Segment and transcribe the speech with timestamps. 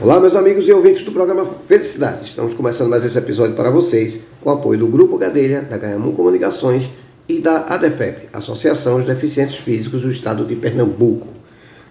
[0.00, 2.24] Olá, meus amigos e ouvintes do programa Felicidade.
[2.24, 6.12] Estamos começando mais esse episódio para vocês com o apoio do Grupo Gadelha, da Ganhamu
[6.14, 6.90] Comunicações
[7.28, 11.28] e da ADEFEP, Associação dos Deficientes Físicos do Estado de Pernambuco.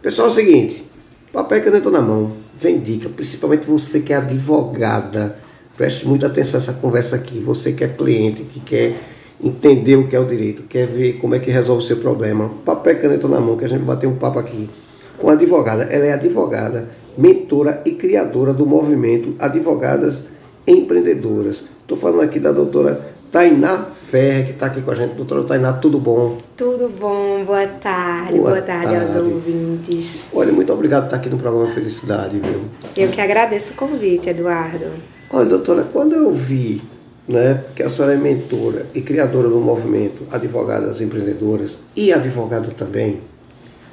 [0.02, 0.84] Pessoal, é o seguinte,
[1.32, 5.38] papel e caneta na mão, vem dica, principalmente você que é advogada,
[5.78, 8.96] preste muita atenção nessa conversa aqui, você que é cliente, que quer
[9.42, 12.49] entender o que é o direito, quer ver como é que resolve o seu problema,
[12.65, 14.68] papel e caneta na mão, que a gente vai bater um papo aqui
[15.20, 15.83] com a advogada.
[15.83, 20.25] Ela é advogada, mentora e criadora do movimento Advogadas
[20.65, 21.65] Empreendedoras.
[21.81, 25.16] Estou falando aqui da doutora Tainá Ferre, que está aqui com a gente.
[25.16, 26.38] Doutora Tainá, tudo bom?
[26.57, 30.27] Tudo bom, boa tarde, boa, boa tarde, tarde, aos ouvintes.
[30.33, 32.61] Olha, muito obrigado por estar aqui no programa Felicidade, viu?
[32.95, 34.85] Eu que agradeço o convite, Eduardo.
[35.30, 36.81] Olha, doutora, quando eu vi
[37.27, 43.21] né, que a senhora é mentora e criadora do movimento Advogadas Empreendedoras e advogada também,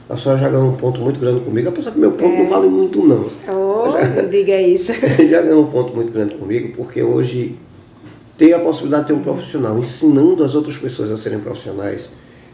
[0.08, 2.38] a senhora já ganhou um ponto muito grande comigo, apesar que meu ponto é.
[2.38, 3.26] não vale muito não.
[3.46, 4.92] Oh, já, diga isso.
[5.28, 7.56] já ganhou um ponto muito grande comigo, porque hoje
[8.38, 12.10] ter a possibilidade de ter um profissional ensinando as outras pessoas a serem profissionais,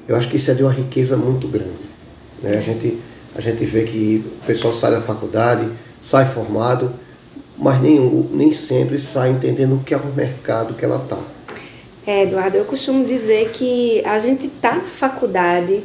[0.09, 1.71] eu acho que isso é de uma riqueza muito grande.
[2.43, 2.57] Né?
[2.59, 2.99] A, gente,
[3.37, 5.69] a gente vê que o pessoal sai da faculdade,
[6.03, 6.93] sai formado,
[7.57, 8.01] mas nem,
[8.33, 11.19] nem sempre sai entendendo o que é o mercado que ela está.
[12.07, 15.83] É, Eduardo, eu costumo dizer que a gente está na faculdade,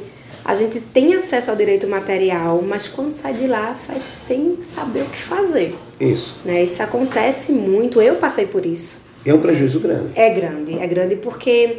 [0.50, 5.04] a gente tem acesso ao direito material, mas quando sai de lá, sai sem saber
[5.04, 5.76] o que fazer.
[6.00, 6.38] Isso.
[6.44, 6.64] Né?
[6.64, 9.04] Isso acontece muito, eu passei por isso.
[9.24, 10.10] É um prejuízo grande.
[10.16, 11.78] É grande, é grande porque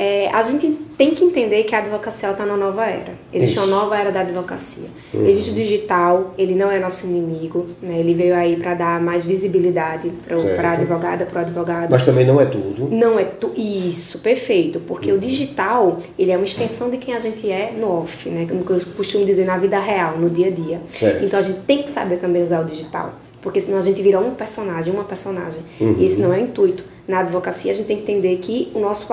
[0.00, 3.14] é, a gente tem que entender que a advocacia está na nova era.
[3.32, 3.66] Existe Isso.
[3.66, 4.88] uma nova era da advocacia.
[5.12, 5.26] Uhum.
[5.26, 7.98] Existe o digital, ele não é nosso inimigo, né?
[7.98, 10.12] ele veio aí para dar mais visibilidade
[10.56, 11.90] para a advogada, para o advogado.
[11.90, 12.88] Mas também não é tudo.
[12.92, 13.54] Não é tudo.
[13.60, 14.78] Isso, perfeito.
[14.78, 15.16] Porque uhum.
[15.16, 18.46] o digital, ele é uma extensão de quem a gente é no off, né?
[18.48, 20.80] como eu costumo dizer, na vida real, no dia a dia.
[20.92, 21.24] Certo.
[21.24, 23.14] Então a gente tem que saber também usar o digital.
[23.42, 25.60] Porque senão a gente vira um personagem, uma personagem.
[25.80, 25.96] Uhum.
[25.98, 26.84] E esse não é o intuito.
[27.08, 29.10] Na advocacia, a gente tem que entender que o nosso,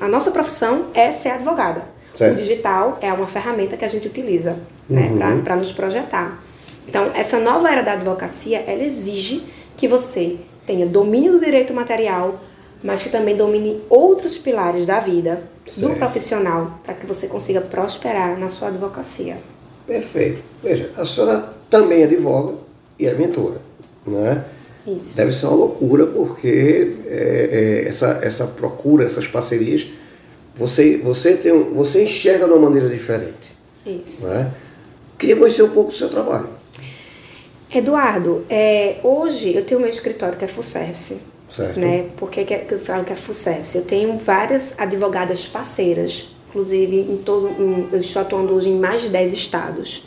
[0.00, 1.82] a nossa profissão é ser advogada.
[2.14, 2.34] Certo.
[2.34, 4.56] O digital é uma ferramenta que a gente utiliza
[4.88, 5.42] né, uhum.
[5.42, 6.42] para nos projetar.
[6.86, 9.42] Então, essa nova era da advocacia, ela exige
[9.76, 12.38] que você tenha domínio do direito material,
[12.82, 15.80] mas que também domine outros pilares da vida certo.
[15.80, 19.38] do profissional, para que você consiga prosperar na sua advocacia.
[19.86, 20.42] Perfeito.
[20.62, 22.54] Veja, a senhora também advoga,
[22.98, 23.60] e é mentora.
[24.06, 24.44] Né?
[24.86, 25.16] Isso.
[25.16, 29.88] Deve ser uma loucura, porque é, é, essa, essa procura, essas parcerias,
[30.54, 33.56] você, você, tem, você enxerga de uma maneira diferente.
[33.84, 34.28] Isso.
[34.28, 34.52] Né?
[35.18, 36.48] Queria conhecer um pouco do seu trabalho.
[37.74, 41.20] Eduardo, é, hoje eu tenho meu escritório que é full service.
[41.48, 41.78] Certo.
[41.78, 42.08] Né?
[42.16, 43.76] Por que, que eu falo que é full service?
[43.76, 49.02] Eu tenho várias advogadas parceiras, inclusive em todo, em, eu estou atuando hoje em mais
[49.02, 50.04] de 10 estados.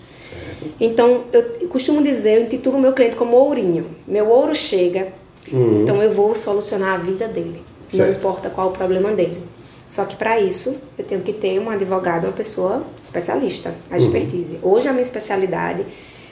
[0.80, 3.86] Então, eu costumo dizer, eu intitulo o meu cliente como ourinho.
[4.08, 5.14] Meu ouro chega,
[5.52, 5.82] uhum.
[5.82, 7.62] então eu vou solucionar a vida dele.
[7.92, 8.08] Certo.
[8.08, 9.42] Não importa qual o problema dele.
[9.88, 13.98] Só que para isso, eu tenho que ter um advogado, uma pessoa especialista, a uhum.
[13.98, 14.60] expertise.
[14.62, 15.84] Hoje, a minha especialidade,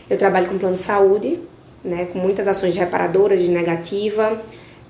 [0.09, 1.39] eu trabalho com plano de saúde,
[1.83, 4.39] né, com muitas ações de reparadoras, de negativa.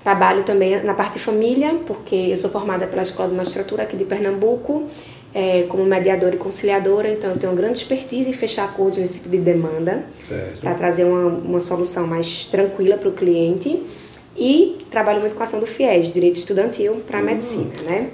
[0.02, 3.96] Trabalho também na parte de família, porque eu sou formada pela Escola de Magistratura aqui
[3.96, 4.84] de Pernambuco
[5.34, 9.14] é, como mediadora e conciliadora, então eu tenho uma grande expertise em fechar acordos nesse
[9.14, 10.04] tipo de demanda,
[10.60, 13.82] para trazer uma, uma solução mais tranquila para o cliente.
[14.36, 17.26] E trabalho muito com a ação do FIES, Direito Estudantil para a uhum.
[17.26, 18.10] Medicina, né?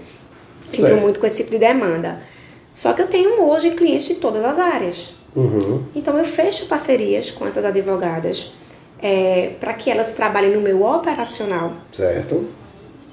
[0.72, 2.20] Entro muito com esse tipo de demanda.
[2.72, 5.14] Só que eu tenho hoje clientes de todas as áreas.
[5.36, 5.84] Uhum.
[5.94, 8.54] Então eu fecho parcerias com essas advogadas
[9.02, 11.75] é, para que elas trabalhem no meu operacional.
[11.92, 12.63] Certo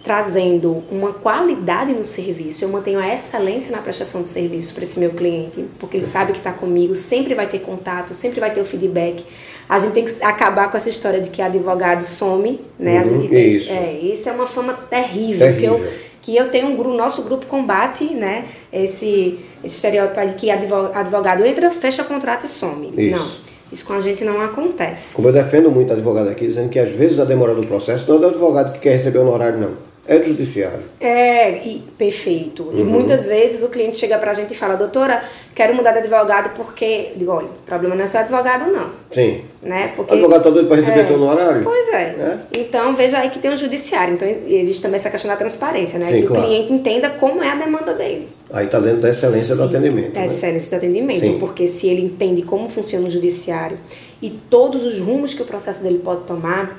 [0.04, 5.00] trazendo uma qualidade no serviço, eu mantenho a excelência na prestação de serviço para esse
[5.00, 8.62] meu cliente, porque ele sabe que está comigo, sempre vai ter contato, sempre vai ter
[8.62, 9.24] o feedback.
[9.70, 12.96] A gente tem que acabar com essa história de que advogado some, né?
[12.96, 13.72] Uhum, a gente tem, isso.
[13.72, 15.80] É, isso é uma fama terrível, terrível.
[15.80, 18.46] que eu que eu tenho um grupo, nosso grupo combate, né?
[18.72, 22.92] Esse esse estereótipo de que advogado entra, fecha contrato e some.
[22.96, 23.18] Isso.
[23.18, 23.52] Não.
[23.72, 25.16] Isso com a gente não acontece.
[25.16, 28.18] Como eu defendo muito advogado aqui, dizendo que às vezes a demora do processo não
[28.18, 30.80] é do advogado que quer receber o honorário, não é judiciário.
[31.00, 32.64] É, e, perfeito.
[32.64, 32.80] Uhum.
[32.80, 36.56] E muitas vezes o cliente chega pra gente e fala, doutora, quero mudar de advogado
[36.56, 37.10] porque.
[37.16, 38.90] Digo, olha, o problema não é ser advogado, não.
[39.12, 39.44] Sim.
[39.62, 39.94] Né?
[39.96, 41.64] Porque, o advogado tá doido para receber é, teu honorário?
[41.64, 42.02] Pois é.
[42.02, 42.40] é.
[42.58, 44.16] Então veja aí que tem o um judiciário.
[44.16, 46.08] Então existe também essa questão da transparência, né?
[46.08, 46.44] Sim, que claro.
[46.44, 48.28] o cliente entenda como é a demanda dele.
[48.52, 50.14] Aí está dentro da excelência Sim, do atendimento.
[50.14, 50.26] Da né?
[50.26, 51.38] excelência do atendimento, Sim.
[51.40, 53.78] porque se ele entende como funciona o judiciário
[54.20, 56.76] e todos os rumos que o processo dele pode tomar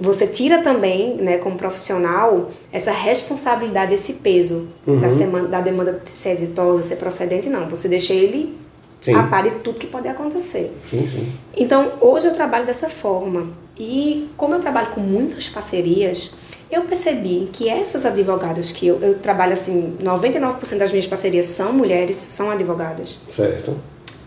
[0.00, 5.00] você tira também, né, como profissional, essa responsabilidade, esse peso uhum.
[5.00, 7.68] da, semana, da demanda de ser exitosa, ser procedente, não.
[7.68, 8.56] Você deixa ele
[9.00, 9.14] Sim.
[9.14, 10.76] a par de tudo que pode acontecer.
[10.84, 11.32] Sim, sim.
[11.56, 13.48] Então, hoje eu trabalho dessa forma.
[13.78, 16.32] E como eu trabalho com muitas parcerias,
[16.70, 21.72] eu percebi que essas advogadas que eu, eu trabalho assim, 99% das minhas parcerias são
[21.72, 23.18] mulheres, são advogadas.
[23.34, 23.76] Certo.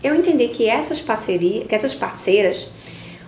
[0.02, 2.70] Eu entendi que essas parcerias, que essas parceiras,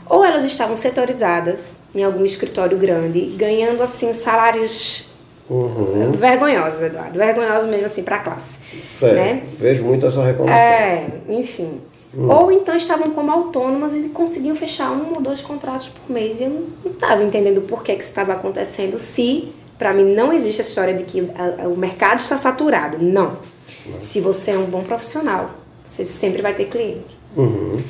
[0.08, 5.06] ou elas estavam setorizadas em algum escritório grande, ganhando assim salários
[5.48, 6.12] uhum.
[6.12, 8.58] vergonhosos, Eduardo, vergonhosos mesmo assim para a classe.
[8.90, 9.14] Certo.
[9.14, 9.42] Né?
[9.58, 10.58] Vejo muito essa reclamação.
[10.58, 11.80] É, enfim.
[12.14, 12.28] Hum.
[12.28, 16.40] Ou então estavam como autônomas e conseguiam fechar um ou dois contratos por mês.
[16.40, 20.32] E eu não estava entendendo por que, que isso estava acontecendo, se para mim não
[20.32, 22.98] existe a história de que a, a, o mercado está saturado.
[22.98, 23.38] Não.
[23.86, 24.00] não.
[24.00, 25.50] Se você é um bom profissional,
[25.82, 27.18] você sempre vai ter cliente.
[27.36, 27.82] Uhum.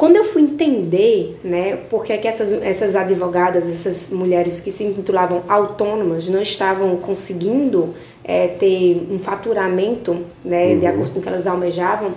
[0.00, 4.82] Quando eu fui entender, né, porque é que essas, essas advogadas, essas mulheres que se
[4.82, 7.94] intitulavam autônomas, não estavam conseguindo
[8.24, 10.78] é, ter um faturamento, né, uhum.
[10.78, 12.14] de acordo com o que elas almejavam,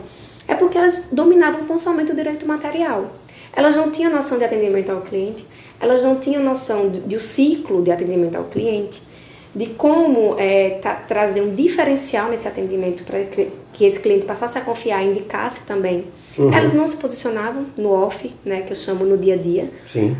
[0.47, 3.11] é porque elas dominavam tão somente o direito material.
[3.53, 5.45] Elas não tinham noção de atendimento ao cliente,
[5.77, 9.03] elas não tinham noção do, do ciclo de atendimento ao cliente,
[9.55, 15.03] de como é, trazer um diferencial nesse atendimento para que esse cliente passasse a confiar
[15.03, 16.05] e indicasse também.
[16.37, 16.51] Uhum.
[16.51, 19.69] Elas não se posicionavam no off, né, que eu chamo no dia a dia.
[19.87, 20.17] Sim.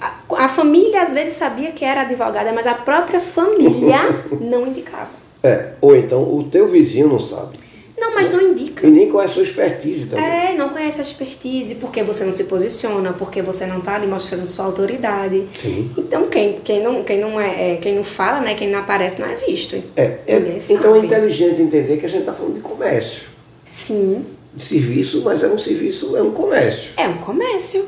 [0.00, 0.14] A,
[0.44, 5.10] a família às vezes sabia que era advogada, mas a própria família não indicava.
[5.44, 7.61] É, ou então o teu vizinho não sabe.
[8.02, 8.84] Não, mas não indica.
[8.84, 10.24] E nem conhece a sua expertise também.
[10.24, 14.08] É, não conhece a expertise, porque você não se posiciona, porque você não está ali
[14.08, 15.46] mostrando sua autoridade.
[15.54, 15.88] Sim.
[15.96, 19.20] Então, quem, quem, não, quem, não é, é, quem não fala, né, quem não aparece,
[19.20, 19.80] não é visto.
[19.94, 23.28] É, é então é inteligente entender que a gente está falando de comércio.
[23.64, 24.26] Sim.
[24.52, 26.94] De serviço, mas é um serviço, é um comércio.
[26.96, 27.86] É um comércio.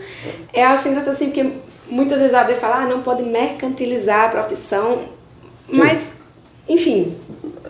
[0.52, 1.44] É, é acho engraçado assim, porque
[1.90, 5.00] muitas vezes a AB fala, ah, não pode mercantilizar a profissão,
[5.68, 5.78] Sim.
[5.78, 6.18] mas,
[6.68, 7.16] enfim,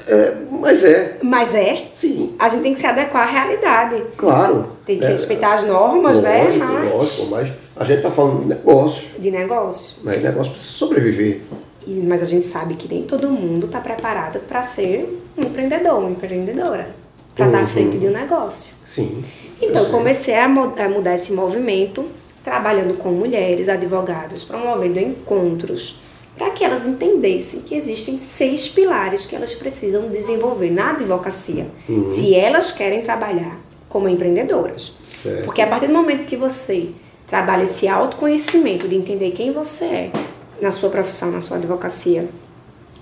[0.07, 1.19] é, mas é.
[1.23, 1.87] Mas é?
[1.95, 2.35] Sim.
[2.39, 4.03] A gente tem que se adequar à realidade.
[4.17, 4.73] Claro.
[4.85, 6.59] Tem que é, respeitar as normas, lógico, né?
[6.59, 6.93] Mas...
[6.93, 9.21] Lógico, mas a gente está falando de negócio.
[9.21, 10.03] De negócio.
[10.05, 11.41] Mas negócio precisa sobreviver.
[11.87, 15.99] E, mas a gente sabe que nem todo mundo está preparado para ser um empreendedor,
[15.99, 16.89] uma empreendedora.
[17.35, 17.65] Para estar uhum.
[17.65, 18.75] à frente de um negócio.
[18.87, 19.23] Sim.
[19.61, 22.05] Então, comecei a, a mudar esse movimento,
[22.43, 25.99] trabalhando com mulheres, advogados, promovendo encontros
[26.37, 32.15] para que elas entendessem que existem seis pilares que elas precisam desenvolver na advocacia, uhum.
[32.15, 34.97] se elas querem trabalhar como empreendedoras.
[35.23, 35.45] Certo.
[35.45, 36.89] Porque a partir do momento que você
[37.27, 40.13] trabalha esse autoconhecimento de entender quem você é
[40.61, 42.29] na sua profissão, na sua advocacia,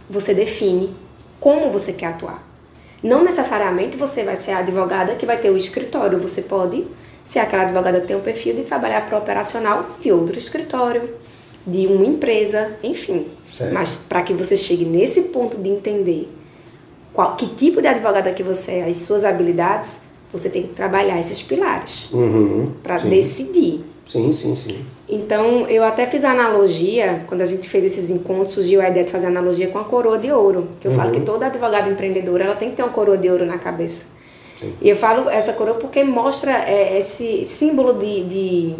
[0.09, 0.95] você define
[1.41, 2.47] como você quer atuar.
[3.03, 6.87] Não necessariamente você vai ser a advogada que vai ter o escritório, você pode
[7.25, 11.15] ser aquela advogada que tem o perfil de trabalhar para operacional de outro escritório
[11.67, 13.27] de uma empresa, enfim.
[13.51, 13.73] Certo.
[13.73, 16.29] Mas para que você chegue nesse ponto de entender
[17.13, 21.21] qual, que tipo de advogada que você é, as suas habilidades, você tem que trabalhar
[21.21, 23.85] esses pilares uhum, para decidir.
[24.09, 24.85] Sim, sim, sim.
[25.09, 29.05] Então, eu até fiz a analogia, quando a gente fez esses encontros, surgiu a ideia
[29.05, 30.69] de fazer a analogia com a coroa de ouro.
[30.81, 30.97] Que eu uhum.
[30.97, 34.07] falo que toda advogada empreendedora, ela tem que ter uma coroa de ouro na cabeça.
[34.59, 34.73] Sim.
[34.81, 38.75] E eu falo essa coroa porque mostra é, esse símbolo de, de,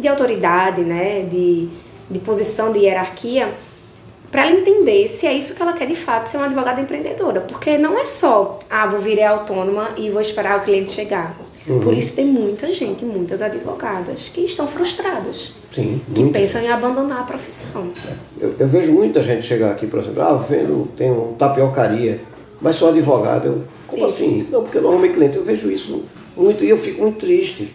[0.00, 1.22] de autoridade, né?
[1.22, 1.68] De,
[2.10, 3.52] de posição, de hierarquia,
[4.30, 7.40] para ela entender se é isso que ela quer de fato ser uma advogada empreendedora.
[7.40, 11.36] Porque não é só, ah, vou virar autônoma e vou esperar o cliente chegar.
[11.66, 11.80] Uhum.
[11.80, 15.52] Por isso tem muita gente, muitas advogadas que estão frustradas.
[15.70, 17.90] Sim, que pensam em abandonar a profissão.
[18.40, 22.20] Eu, eu, vejo muita gente chegar aqui, por exemplo, ah, vendo, tem um tapiocaria,
[22.60, 23.46] mas sou advogado.
[23.46, 24.22] Eu, como isso.
[24.22, 24.48] assim?
[24.50, 25.36] Não, porque eu não arrumei cliente.
[25.36, 26.04] Eu vejo isso
[26.36, 27.74] muito e eu fico muito triste.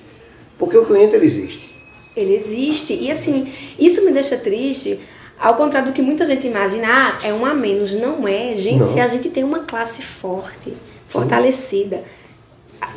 [0.57, 1.72] Porque o cliente ele existe.
[2.15, 2.93] Ele existe.
[2.93, 4.99] E assim, isso me deixa triste.
[5.39, 7.93] Ao contrário do que muita gente imagina, ah, é um a menos.
[7.93, 8.79] Não é, gente.
[8.79, 8.85] Não.
[8.85, 10.73] Se a gente tem uma classe forte,
[11.07, 12.03] fortalecida,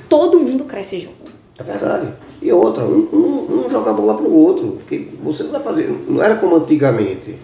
[0.09, 1.33] todo mundo cresce junto.
[1.59, 2.09] É verdade.
[2.41, 4.79] E outra, um, um, um joga a bola para o outro.
[4.79, 5.91] Porque você não vai fazer.
[6.09, 7.37] Não era como antigamente.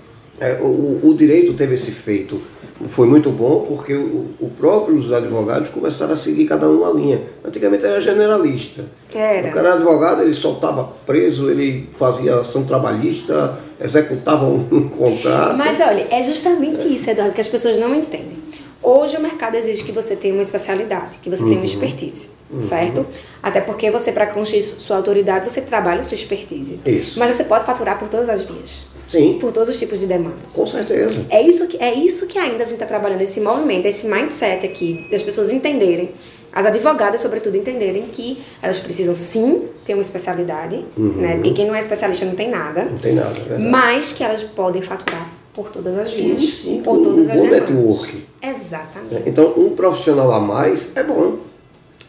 [0.43, 2.43] É, o, o direito teve esse feito
[2.89, 6.91] foi muito bom porque o, o próprio os advogados começaram a seguir cada um uma
[6.91, 7.21] linha.
[7.45, 8.85] Antigamente era generalista.
[9.15, 9.49] Era.
[9.49, 15.57] O cara era advogado, ele soltava preso, ele fazia ação trabalhista, executava um contrato.
[15.57, 16.91] Mas olha, é justamente é.
[16.91, 18.43] isso, Eduardo, que as pessoas não entendem.
[18.83, 21.51] Hoje o mercado exige que você tenha uma especialidade, que você uhum.
[21.51, 21.73] tenha uma uhum.
[21.73, 22.61] expertise, uhum.
[22.61, 23.07] certo?
[23.41, 26.81] Até porque você, para construir sua autoridade, você trabalha sua expertise.
[26.85, 27.17] Isso.
[27.17, 28.91] Mas você pode faturar por todas as vias.
[29.13, 29.39] Sim.
[29.39, 30.53] Por todos os tipos de demandas.
[30.55, 31.27] Com certeza.
[31.29, 34.65] É isso que, é isso que ainda a gente está trabalhando, esse movimento, esse mindset
[34.65, 36.11] aqui, das pessoas entenderem,
[36.51, 41.13] as advogadas, sobretudo, entenderem que elas precisam sim ter uma especialidade, uhum.
[41.17, 41.35] né?
[41.35, 42.85] Porque quem não é especialista não tem nada.
[42.85, 43.63] Não tem nada, é verdade.
[43.63, 46.43] Mas que elas podem faturar por todas as sim, vias.
[46.43, 47.71] Sim, por todas um as bom demandas.
[47.71, 48.25] network.
[48.43, 49.29] Exatamente.
[49.29, 51.37] Então, um profissional a mais é bom.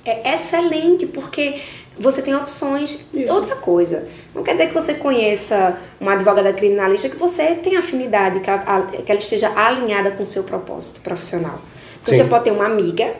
[0.05, 1.55] é excelente, porque
[1.97, 3.07] você tem opções.
[3.13, 3.33] Isso.
[3.33, 8.39] Outra coisa, não quer dizer que você conheça uma advogada criminalista que você tem afinidade,
[8.39, 11.59] que ela, que ela esteja alinhada com o seu propósito profissional.
[12.05, 12.13] Sim.
[12.13, 13.13] Você pode ter uma amiga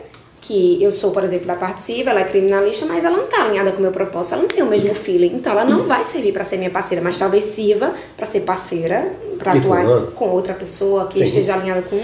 [0.44, 3.44] que eu sou, por exemplo, da parte civil, ela é criminalista, mas ela não está
[3.44, 5.34] alinhada com o meu propósito, ela não tem o mesmo feeling.
[5.34, 9.12] Então ela não vai servir para ser minha parceira, mas talvez sirva para ser parceira,
[9.38, 11.24] para atuar com outra pessoa que Sim.
[11.24, 11.98] esteja alinhada com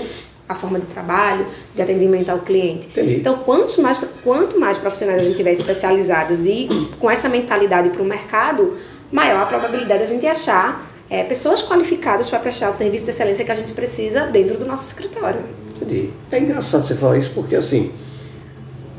[0.50, 2.88] a forma de trabalho, de atendimento ao cliente.
[2.88, 3.16] Entendi.
[3.16, 8.02] Então, quanto mais, quanto mais profissionais a gente tiver especializadas e com essa mentalidade para
[8.02, 8.76] o mercado,
[9.11, 13.11] maior a probabilidade de a gente achar é, pessoas qualificadas para prestar o serviço de
[13.11, 15.40] excelência que a gente precisa dentro do nosso escritório.
[15.76, 16.11] Entendi.
[16.30, 17.92] É engraçado você falar isso porque, assim,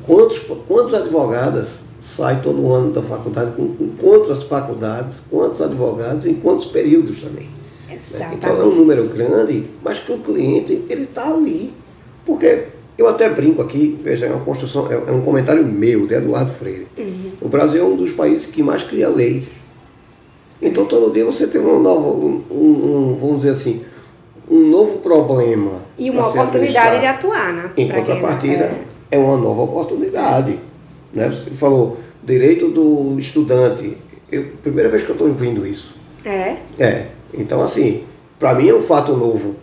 [0.05, 6.33] Quantos, quantas advogadas saem todo ano da faculdade com, com quantas faculdades, quantos advogados em
[6.33, 7.47] quantos períodos também?
[7.93, 8.31] Né?
[8.33, 11.73] Então é um número grande, mas que o cliente ele está ali.
[12.25, 12.65] Porque
[12.97, 16.51] eu até brinco aqui, veja, é uma construção, é, é um comentário meu, de Eduardo
[16.51, 16.87] Freire.
[16.97, 17.31] Uhum.
[17.41, 19.45] O Brasil é um dos países que mais cria leis.
[20.61, 23.81] Então todo dia você tem um novo, um, um, vamos dizer assim,
[24.49, 25.81] um novo problema.
[25.97, 27.69] E uma oportunidade de atuar, né?
[27.75, 30.57] Em contrapartida, é é uma nova oportunidade.
[31.13, 31.27] Né?
[31.29, 33.97] Você falou direito do estudante.
[34.31, 35.99] Eu, primeira vez que eu estou ouvindo isso.
[36.23, 36.55] É?
[36.79, 37.07] É.
[37.33, 38.03] Então, assim,
[38.39, 39.55] para mim é um fato novo.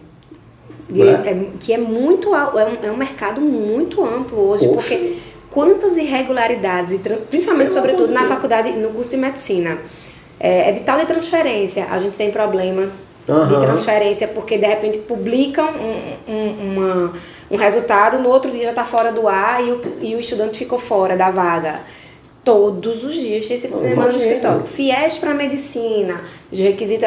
[0.89, 1.23] De, né?
[1.25, 5.19] é, que é muito é um, é um mercado muito amplo hoje, porque
[5.51, 6.99] quantas irregularidades,
[7.29, 9.79] principalmente, sobretudo, na faculdade, no curso de medicina.
[10.41, 12.89] É, edital de transferência, a gente tem problema
[13.27, 13.49] uhum.
[13.49, 17.13] de transferência, porque de repente publicam um, um, uma
[17.51, 20.59] um resultado, no outro dia já está fora do ar e o, e o estudante
[20.59, 21.81] ficou fora da vaga.
[22.45, 24.64] Todos os dias tem esse problema no escritório.
[24.66, 27.04] Fiéis para a medicina, os requisitos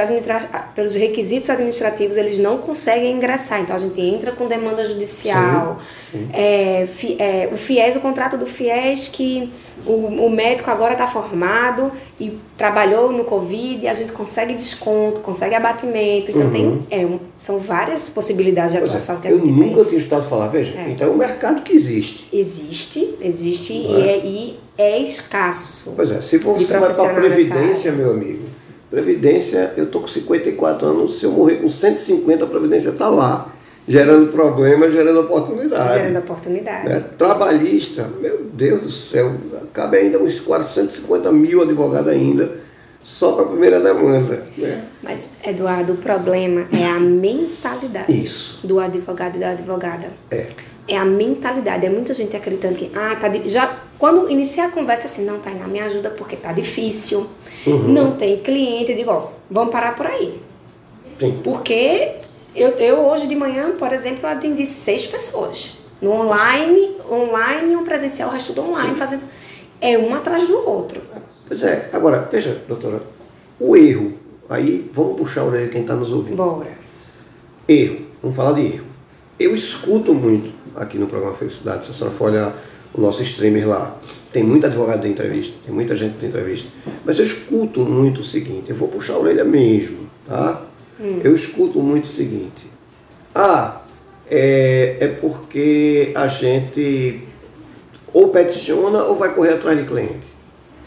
[0.75, 3.59] pelos requisitos administrativos, eles não conseguem ingressar.
[3.59, 5.79] Então a gente entra com demanda judicial.
[6.11, 6.29] Sim, sim.
[6.31, 9.51] É, fi, é, o FIES, o contrato do FIES que
[9.85, 15.21] o, o médico agora está formado e trabalhou no Covid, e a gente consegue desconto,
[15.21, 16.31] consegue abatimento.
[16.31, 16.51] Então, uhum.
[16.51, 19.51] tem, é, um, são várias possibilidades de é, atuação que a gente tem.
[19.51, 20.91] Eu nunca tinha estado falar, veja, é.
[20.91, 22.27] então é um mercado que existe.
[22.31, 24.07] Existe, existe e é?
[24.07, 25.93] é, e é escasso.
[25.95, 28.43] Pois é, se você vai para a Previdência, meu amigo,
[28.89, 33.53] Previdência, eu tô com 54 anos, se eu morrer com 150, a Previdência está lá
[33.87, 35.93] gerando problemas, gerando oportunidade.
[35.93, 36.89] Gerando oportunidade.
[36.89, 37.03] Né?
[37.17, 39.33] Trabalhista, meu Deus do céu,
[39.73, 42.49] cabe ainda uns 450 mil advogados ainda,
[43.03, 44.43] só para a primeira demanda.
[44.57, 44.83] Né?
[45.01, 48.65] Mas, Eduardo, o problema é a mentalidade Isso.
[48.65, 50.09] do advogado e da advogada.
[50.29, 50.47] É.
[50.87, 51.85] É a mentalidade.
[51.85, 55.67] É muita gente acreditando que, ah, tá já quando iniciar a conversa assim, não, Tainá,
[55.67, 57.27] me ajuda porque tá difícil,
[57.67, 57.87] uhum.
[57.87, 60.41] não tem cliente, eu digo, ó, vamos parar por aí.
[61.19, 61.39] Sim.
[61.43, 62.15] Porque
[62.55, 65.77] eu, eu hoje de manhã, por exemplo, eu atendi seis pessoas.
[66.01, 68.95] No online, online um presencial, o resto do online, Sim.
[68.95, 69.23] fazendo.
[69.79, 70.99] É um atrás do outro.
[71.47, 71.89] Pois é.
[71.93, 73.03] Agora, veja, doutora,
[73.59, 74.13] o erro.
[74.49, 76.37] Aí vamos puxar o orelha quem está nos ouvindo.
[76.37, 76.71] Bora.
[77.67, 77.99] Erro.
[78.21, 78.85] Vamos falar de erro.
[79.39, 82.55] Eu escuto muito aqui no programa Felicidade, se a senhora for olhar
[82.93, 83.95] o nosso streamer lá,
[84.31, 86.69] tem muita advogado de entrevista, tem muita gente de entrevista,
[87.05, 90.61] mas eu escuto muito o seguinte, eu vou puxar a orelha mesmo, tá?
[90.99, 91.19] Hum.
[91.23, 92.67] Eu escuto muito o seguinte:
[93.33, 93.81] ah,
[94.29, 97.23] é, é porque a gente
[98.13, 100.31] ou peticiona ou vai correr atrás de cliente.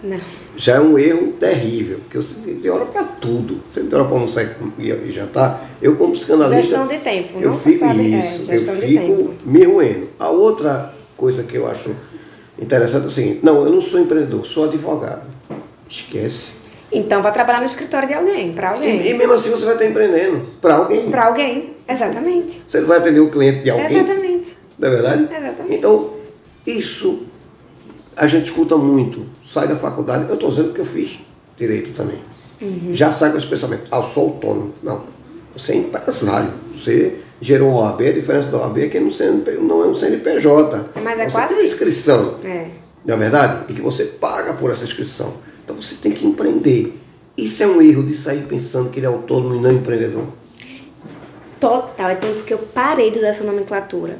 [0.04, 0.20] Não.
[0.54, 3.62] Já é um erro terrível, porque você tem hora para tudo.
[3.70, 4.44] Você tem hora para almoçar
[4.78, 5.66] e jantar.
[5.80, 6.56] Eu, como psicanalista.
[6.56, 8.14] Gestão de tempo, eu não fico sabe?
[8.14, 10.08] É, isso, é, eu fico me ruendo.
[10.18, 11.96] A outra coisa que eu acho
[12.58, 15.22] interessante é assim: não, eu não sou empreendedor, sou advogado.
[15.88, 16.52] Esquece.
[16.92, 19.00] Então, vai trabalhar no escritório de alguém, para alguém.
[19.00, 21.10] E, e, mesmo assim você vai estar empreendendo para alguém.
[21.10, 22.62] Para alguém, exatamente.
[22.68, 23.86] Você vai atender o cliente de alguém.
[23.86, 24.56] Exatamente.
[24.78, 25.22] Não é verdade?
[25.34, 25.76] Exatamente.
[25.76, 26.10] Então,
[26.66, 27.24] isso
[28.16, 29.26] a gente escuta muito.
[29.44, 31.20] Sai da faculdade, eu estou dizendo que eu fiz
[31.56, 32.18] direito também.
[32.60, 32.90] Uhum.
[32.92, 34.72] Já sai com esse pensamento, ah, eu sou autônomo.
[34.82, 35.02] Não,
[35.56, 36.50] você é empresário.
[36.74, 39.10] Você gerou uma OAB, a diferença da OAB é que não,
[39.62, 40.84] não é um CNPJ.
[41.02, 42.38] Mas é você quase tem inscrição.
[42.44, 42.68] É.
[43.04, 43.64] Não é verdade?
[43.68, 45.34] E que você paga por essa inscrição.
[45.62, 46.98] Então você tem que empreender.
[47.36, 50.24] Isso é um erro de sair pensando que ele é autônomo e não empreendedor.
[51.60, 54.18] Total, é tanto que eu parei de usar essa nomenclatura.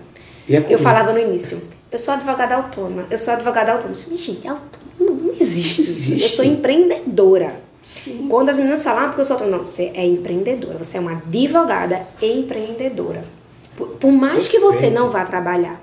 [0.48, 1.60] É eu falava no início,
[1.94, 3.96] eu sou advogada autônoma, eu sou advogada autônoma.
[4.10, 5.80] Eu gente, autônoma não existe.
[5.80, 6.22] existe.
[6.22, 7.62] Eu sou empreendedora.
[7.84, 8.26] Sim.
[8.28, 11.00] Quando as meninas falam, ah, porque eu sou autônoma, não, você é empreendedora, você é
[11.00, 13.24] uma advogada empreendedora.
[13.76, 15.80] Por, por mais que você não vá trabalhar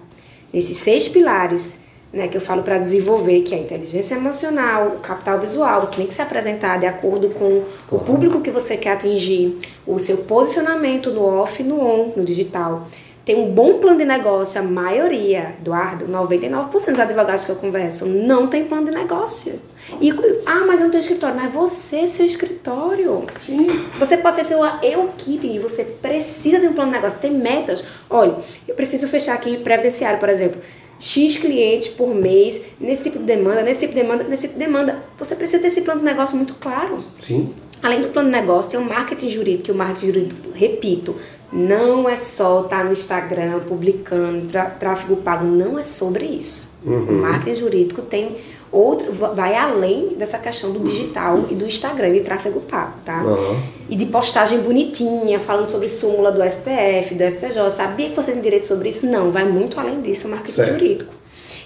[0.51, 1.77] nesses seis pilares
[2.11, 5.95] né, que eu falo para desenvolver, que é a inteligência emocional, o capital visual, você
[5.95, 10.17] tem que se apresentar de acordo com o público que você quer atingir, o seu
[10.23, 12.85] posicionamento no off no on, no digital.
[13.23, 18.07] Tem um bom plano de negócio, a maioria, Eduardo, 99% dos advogados que eu converso
[18.07, 19.61] não tem plano de negócio.
[19.99, 20.09] E,
[20.45, 21.35] ah, mas eu não tenho escritório.
[21.35, 23.23] Mas você é seu escritório.
[23.39, 23.85] Sim.
[23.99, 27.85] Você pode ser sua equipe e você precisa ter um plano de negócio, tem metas.
[28.09, 28.35] Olha,
[28.67, 30.59] eu preciso fechar aqui previdenciário, por exemplo.
[30.97, 34.65] X clientes por mês, nesse tipo de demanda, nesse tipo de demanda, nesse tipo de
[34.65, 35.03] demanda.
[35.17, 37.03] Você precisa ter esse plano de negócio muito claro.
[37.19, 37.53] Sim.
[37.81, 41.15] Além do plano de negócio, tem o marketing jurídico, que o marketing jurídico, repito,
[41.51, 44.47] não é só estar no Instagram publicando
[44.79, 46.71] tráfego pago, não é sobre isso.
[46.85, 46.99] Uhum.
[46.99, 48.35] O marketing jurídico tem
[48.71, 53.21] outro, vai além dessa questão do digital e do Instagram de tráfego pago, tá?
[53.21, 53.59] Uhum.
[53.89, 57.69] E de postagem bonitinha, falando sobre súmula do STF, do STJ.
[57.69, 59.07] Sabia que você tem direito sobre isso?
[59.07, 60.71] Não, vai muito além disso o marketing Certo.
[60.71, 61.13] jurídico.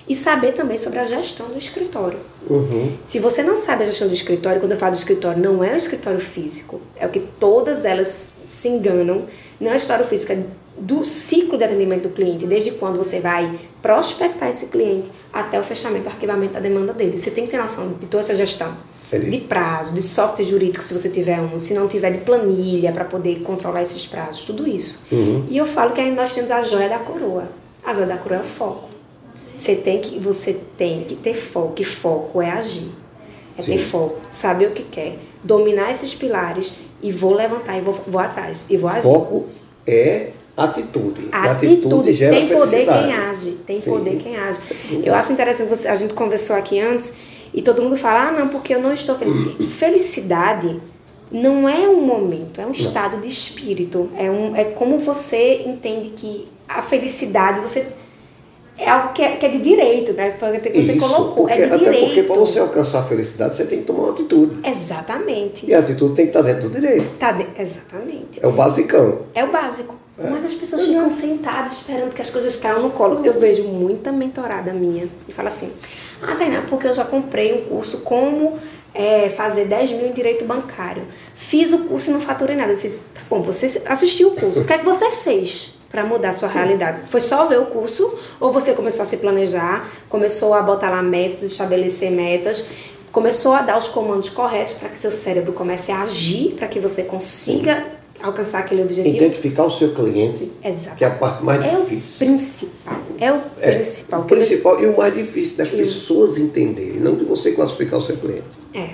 [0.08, 2.20] E saber também sobre a gestão do escritório.
[2.48, 2.92] Uhum.
[3.04, 5.74] Se você não sabe a gestão do escritório, quando eu falo do escritório, não é
[5.74, 9.26] o escritório físico, é o que todas elas se enganam.
[9.60, 10.44] Não é o escritório físico, é
[10.78, 15.64] do ciclo de atendimento do cliente, desde quando você vai prospectar esse cliente até o
[15.64, 17.18] fechamento, o arquivamento da demanda dele.
[17.18, 18.76] Você tem que ter noção de toda essa gestão.
[19.08, 19.30] Entendi.
[19.30, 23.06] De prazo, de software jurídico, se você tiver um, se não tiver de planilha para
[23.06, 25.06] poder controlar esses prazos, tudo isso.
[25.12, 25.46] Uhum.
[25.50, 27.48] E eu falo que aí nós temos a joia da coroa.
[27.84, 28.90] A joia da coroa é o foco.
[29.56, 32.90] Você tem que, você tem que ter foco, e foco é agir.
[33.58, 33.86] É ter Sim.
[33.86, 38.68] foco, saber o que quer, dominar esses pilares e vou levantar e vou, vou atrás
[38.70, 39.04] e vou agir.
[39.04, 39.46] Foco
[39.88, 41.28] é atitude.
[41.32, 43.90] A E atitude, gera tem poder quem age, tem Sim.
[43.92, 44.60] poder quem age.
[45.04, 47.14] Eu acho interessante, você, a gente conversou aqui antes
[47.54, 49.36] e todo mundo fala, ah não, porque eu não estou feliz.
[49.74, 50.80] Felicidade
[51.32, 54.10] não é um momento, é um estado de espírito.
[54.18, 57.88] É, um, é como você entende que a felicidade, você
[58.78, 60.32] é algo que é, que é de direito, né?
[60.32, 62.06] Que você Isso, colocou, porque, é de até direito.
[62.08, 64.60] porque para você alcançar a felicidade, você tem que tomar uma atitude.
[64.68, 65.66] Exatamente.
[65.70, 67.10] E a atitude tem que estar dentro do direito.
[67.18, 68.44] Tá de- Exatamente.
[68.44, 69.20] É o basicão.
[69.34, 69.96] É o básico.
[70.18, 70.86] Mas as pessoas é.
[70.86, 73.26] ficam sentadas esperando que as coisas caiam no colo.
[73.26, 75.72] Eu vejo muita mentorada minha e fala assim:
[76.22, 78.58] Ah, Tainá, porque eu já comprei um curso como
[78.94, 81.04] é, fazer 10 mil em direito bancário.
[81.34, 82.72] Fiz o curso e não faturei nada.
[82.72, 84.62] Eu fiz, tá bom, você assistiu o curso.
[84.62, 87.00] O que é que você fez para mudar a sua realidade?
[87.08, 91.02] Foi só ver o curso ou você começou a se planejar, começou a botar lá
[91.02, 92.66] metas, estabelecer metas?
[93.12, 96.80] Começou a dar os comandos corretos para que seu cérebro comece a agir, para que
[96.80, 97.86] você consiga
[98.22, 99.16] alcançar aquele objetivo.
[99.16, 100.98] Identificar o seu cliente, Exato.
[100.98, 102.26] que é a parte mais É o difícil.
[102.28, 102.98] principal.
[103.20, 104.22] É o É, principal.
[104.22, 108.02] o principal e o mais difícil das Eu- pessoas entenderem, não de você classificar o
[108.02, 108.44] seu cliente.
[108.74, 108.90] É.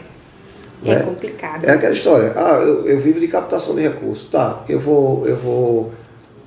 [0.83, 0.99] É né?
[1.03, 1.65] complicado.
[1.65, 5.35] É aquela história, ah, eu, eu vivo de captação de recursos, tá, eu vou, eu
[5.37, 5.91] vou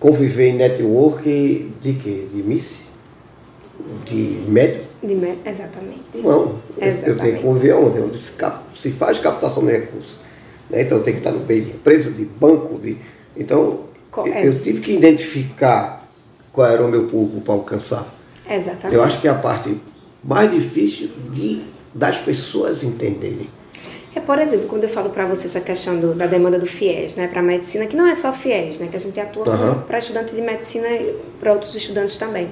[0.00, 2.26] conviver em network de quê?
[2.32, 2.84] De miss?
[4.06, 4.84] De médico?
[5.02, 6.00] De me- Exatamente.
[6.16, 7.20] Não, eu- eu Exatamente.
[7.22, 8.00] tenho que conviver onde?
[8.00, 10.18] Onde se, faz captação de recursos.
[10.70, 10.82] né?
[10.82, 12.96] Então eu tenho que estar no meio de empresa, de banco, de.
[13.36, 13.84] Então
[14.18, 14.46] eu, é.
[14.46, 16.08] eu tive que identificar
[16.52, 18.06] qual era o meu público para alcançar.
[18.48, 18.94] Exatamente.
[18.94, 19.76] Eu acho que é a parte
[20.22, 23.48] mais difícil de, das pessoas entenderem.
[24.14, 27.16] É, por exemplo, quando eu falo para você essa questão do- da demanda do FIES,
[27.16, 29.82] né, para medicina, que não é só FIES, né, que a gente atua Aham.
[29.86, 32.48] para estudantes de medicina e para outros estudantes também.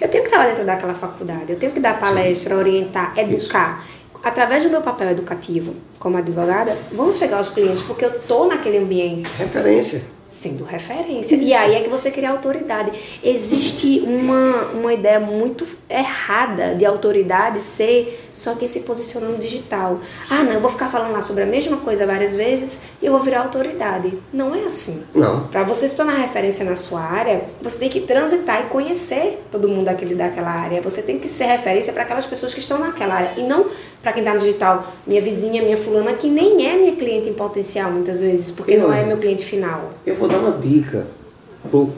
[0.00, 3.84] Eu tenho que estar lá dentro daquela faculdade, eu tenho que dar palestra, orientar, educar.
[4.22, 8.76] Através do meu papel educativo como advogada, vão chegar aos clientes porque eu tô naquele
[8.76, 10.02] ambiente Referência.
[10.30, 11.34] Sendo referência.
[11.34, 12.92] E aí é que você cria autoridade.
[13.22, 19.98] Existe uma, uma ideia muito errada de autoridade ser só quem se posiciona no digital.
[20.30, 23.12] Ah, não, eu vou ficar falando lá sobre a mesma coisa várias vezes e eu
[23.12, 24.16] vou virar autoridade.
[24.32, 25.02] Não é assim.
[25.14, 25.48] Não.
[25.48, 29.68] Para você se tornar referência na sua área, você tem que transitar e conhecer todo
[29.68, 30.80] mundo daquele, daquela área.
[30.80, 33.66] Você tem que ser referência para aquelas pessoas que estão naquela área e não
[34.02, 37.34] para quem está no digital, minha vizinha, minha fulana, que nem é minha cliente em
[37.34, 39.90] potencial muitas vezes, porque não é meu cliente final.
[40.06, 41.06] Eu vou dar uma dica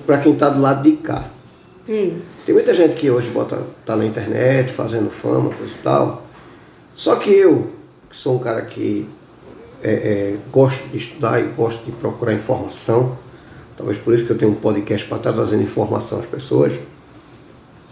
[0.07, 1.25] para quem está do lado de cá.
[1.89, 6.23] Hum, Tem muita gente que hoje bota, tá na internet, fazendo fama, coisa e tal.
[6.95, 7.71] Só que eu,
[8.11, 9.09] que sou um cara que
[9.83, 13.17] é, é, gosto de estudar e gosto de procurar informação,
[13.77, 16.75] talvez por isso que eu tenho um podcast para estar trazendo informação às pessoas.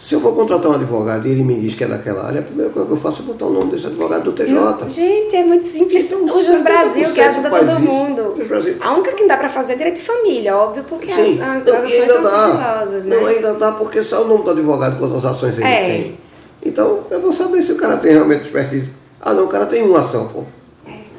[0.01, 2.43] Se eu vou contratar um advogado e ele me diz que é daquela área, a
[2.43, 4.55] primeira coisa que eu faço é botar o nome desse advogado do TJ.
[4.55, 6.07] não, gente, é muito simples.
[6.11, 7.81] Então, o Jus Brasil, que 70% ajuda todo isso.
[7.81, 8.35] mundo.
[8.81, 11.57] A única que não dá pra fazer é direito de família, óbvio, porque Sim, as,
[11.57, 12.31] as, não, as ações são dá.
[12.47, 13.15] sigilosas, né?
[13.17, 15.85] Não, ainda dá porque só o nome do advogado quantas ações ele É.
[15.85, 16.19] tem.
[16.65, 18.93] Então, eu vou saber se o cara tem realmente expertise.
[19.21, 20.45] Ah, não, o cara tem uma ação, pô.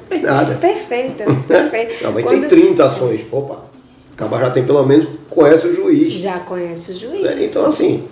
[0.09, 0.55] Tem nada.
[0.55, 2.03] Perfeito, perfeito.
[2.03, 3.25] Não, mas Quando tem 30 ações.
[3.31, 3.61] Opa,
[4.13, 6.13] o cara já tem pelo menos, conhece o juiz.
[6.13, 7.21] Já conhece o juiz.
[7.21, 7.37] né?
[7.45, 8.03] Então, assim,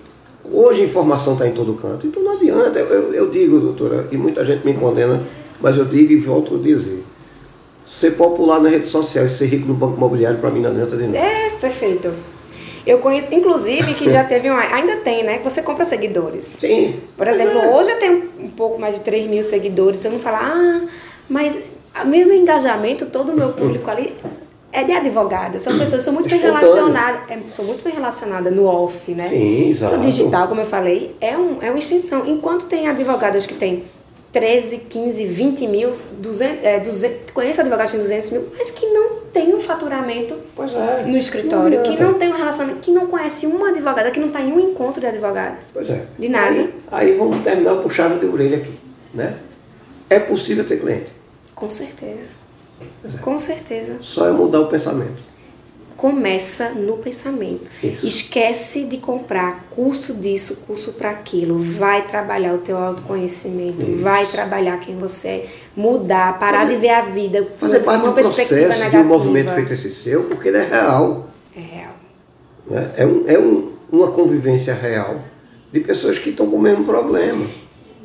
[0.52, 2.08] hoje a informação está em todo canto.
[2.08, 2.80] Então não adianta.
[2.80, 5.22] Eu, eu, eu digo, doutora, e muita gente me condena,
[5.60, 7.04] mas eu digo e volto a dizer.
[7.86, 10.96] Ser popular na rede social e ser rico no banco imobiliário, para mim, não adianta
[10.96, 11.18] de nada.
[11.18, 12.14] É, perfeito.
[12.86, 14.62] Eu conheço, inclusive, que já teve uma.
[14.62, 15.40] Ainda tem, né?
[15.44, 16.58] Você compra seguidores.
[16.60, 17.00] Sim.
[17.18, 17.76] Por exemplo, é.
[17.76, 20.04] hoje eu tenho um pouco mais de 3 mil seguidores.
[20.06, 20.82] Eu não falo, ah,
[21.28, 21.58] mas
[22.02, 24.16] o meu engajamento, todo o meu público ali
[24.72, 25.60] é de advogada.
[25.60, 26.76] São pessoas, sou muito bem Espontâneo.
[26.76, 27.34] relacionada.
[27.34, 29.24] É, sou muito bem relacionada no off, né?
[29.24, 29.96] Sim, exato.
[29.96, 32.26] O digital, como eu falei, é, um, é uma extensão.
[32.28, 33.84] Enquanto tem advogadas que têm
[34.32, 39.20] 13, 15, 20 mil, 200, é, 200, conheço advogados têm 200 mil, mas que não
[39.34, 41.04] tem um faturamento é.
[41.06, 44.28] no escritório, Não que não tem um relacionamento, que não conhece uma advogada, que não
[44.28, 45.64] está em um encontro de advogados.
[45.74, 46.06] Pois é.
[46.18, 46.52] De nada.
[46.52, 48.74] Aí, aí vamos terminar o puxado de orelha aqui,
[49.14, 49.36] né?
[50.10, 51.12] É possível ter cliente.
[51.56, 52.40] Com certeza.
[53.22, 53.98] Com certeza.
[54.00, 55.30] Só é mudar o pensamento.
[55.98, 57.70] Começa no pensamento.
[57.84, 58.06] Isso.
[58.08, 61.58] Esquece de comprar curso disso, curso para aquilo.
[61.60, 64.02] Vai trabalhar o teu autoconhecimento, Isso.
[64.02, 68.10] vai trabalhar quem você é, mudar, parar Fazer- de ver a vida Fazer parte uma
[68.12, 69.04] do perspectiva processo de negativa.
[69.04, 71.28] um movimento feito esse seu, porque ele é real.
[71.54, 71.96] É real.
[72.70, 72.92] Né?
[72.96, 75.20] É, um, é um, uma convivência real
[75.74, 77.46] de pessoas que estão com o mesmo problema.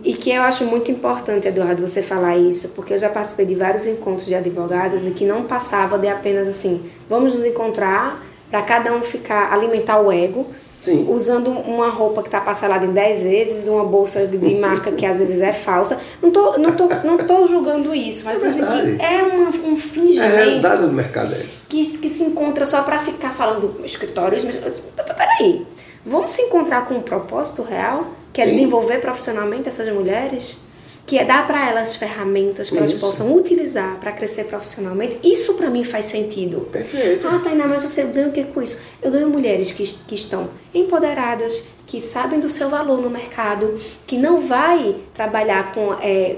[0.05, 3.55] E que eu acho muito importante, Eduardo, você falar isso, porque eu já participei de
[3.55, 8.61] vários encontros de advogadas e que não passava de apenas assim, vamos nos encontrar para
[8.62, 10.47] cada um ficar, alimentar o ego,
[10.83, 11.07] Sim.
[11.09, 15.19] usando uma roupa que está parcelada em 10 vezes, uma bolsa de marca que às
[15.19, 15.99] vezes é falsa.
[16.23, 19.49] Não tô, não tô, não tô julgando isso, mas É tô dizendo que é uma,
[19.49, 21.62] um A fingimento realidade do mercado é essa.
[21.67, 24.45] que, que se encontra só para ficar falando escritórios.
[24.45, 24.81] Mas,
[25.17, 25.67] peraí,
[26.05, 28.51] vamos se encontrar com um propósito real, que é Sim.
[28.51, 30.59] desenvolver profissionalmente essas mulheres,
[31.07, 33.01] que é dar para elas ferramentas que elas Isso.
[33.01, 35.19] possam utilizar para crescer profissionalmente.
[35.23, 36.62] Isso para mim faz sentido.
[36.73, 37.27] Perfeito.
[37.29, 38.81] Ah, Tainá, mas você ganha o que com isso?
[39.03, 43.75] Eu ganho mulheres que, que estão empoderadas, que sabem do seu valor no mercado,
[44.07, 46.37] que não vai trabalhar com, é,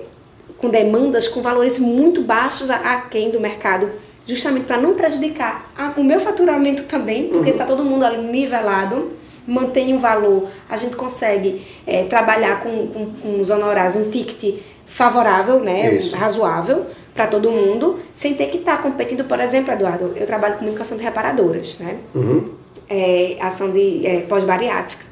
[0.59, 3.89] com demandas, com valores muito baixos a- aquém do mercado,
[4.27, 9.13] justamente para não prejudicar a- o meu faturamento também, porque está todo mundo ali nivelado,
[9.47, 14.59] mantém um valor, a gente consegue é, trabalhar com, com, com os honorários, um ticket
[14.85, 16.17] favorável, né, Isso.
[16.17, 20.61] razoável para todo mundo, sem ter que estar competindo, por exemplo, Eduardo, eu trabalho com
[20.61, 21.97] comunicação de reparadoras, né?
[22.15, 22.53] Uhum.
[22.89, 25.05] É, ação de é, pós-bariátrica.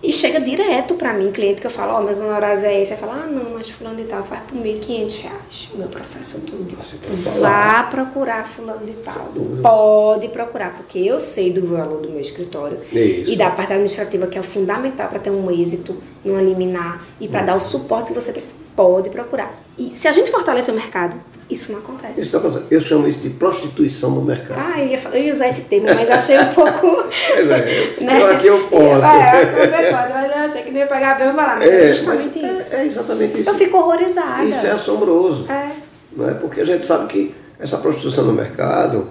[0.00, 2.92] E chega direto para mim, cliente, que eu falo, ó, meus honorários é esse.
[2.92, 6.40] Aí fala, ah, não, mas fulano de tal faz por 1.500 reais o meu processo
[6.42, 6.76] tudo.
[6.76, 7.82] Falar.
[7.82, 9.32] Vá procurar fulano de tal.
[9.60, 12.78] Pode procurar, porque eu sei do valor do meu escritório.
[12.92, 13.32] Isso.
[13.32, 17.42] E da parte administrativa, que é fundamental para ter um êxito, numa liminar e para
[17.42, 18.67] dar o suporte que você precisa.
[18.78, 19.52] Pode procurar.
[19.76, 21.16] E se a gente fortalecer o mercado,
[21.50, 22.22] isso não acontece.
[22.22, 22.66] Isso não acontece.
[22.72, 24.56] Eu chamo isso de prostituição do mercado.
[24.56, 26.86] Ah, eu ia, eu ia usar esse termo, mas achei um pouco.
[27.34, 28.22] Pois é, né?
[28.22, 29.04] eu aqui eu posso.
[29.04, 31.90] É, você pode, mas eu achei que não ia pegar bem eu falar, mas é,
[31.90, 32.76] É, justamente mas isso.
[32.76, 33.50] é, é exatamente isso.
[33.50, 34.44] Eu fico horrorizada.
[34.44, 35.50] Isso é assombroso.
[35.50, 35.72] É.
[36.16, 36.34] Não é?
[36.34, 39.08] Porque a gente sabe que essa prostituição no mercado,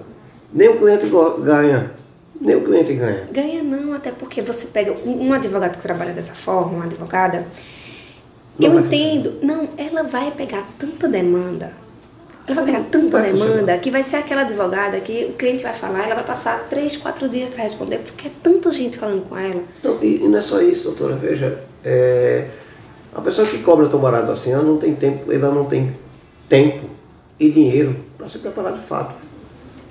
[0.53, 1.12] nem o cliente
[1.43, 1.91] ganha.
[2.39, 3.27] Nem o cliente ganha.
[3.34, 7.45] Ganha não, até porque você pega um advogado que trabalha dessa forma, uma advogada.
[8.60, 9.36] Não eu entendo.
[9.41, 11.74] Não, ela vai pegar tanta demanda.
[12.48, 13.78] Ela vai pegar tanta vai demanda funcionar.
[13.80, 17.28] que vai ser aquela advogada que o cliente vai falar, ela vai passar três, quatro
[17.28, 19.62] dias para responder, porque é tanta gente falando com ela.
[19.84, 21.15] Não, e, e não é só isso, doutora.
[21.15, 22.48] Veja, é,
[23.13, 25.93] a pessoa que cobra tão barato assim, ela não tem tempo, ela não tem
[26.48, 26.89] tempo
[27.38, 29.15] e dinheiro para se preparar de fato.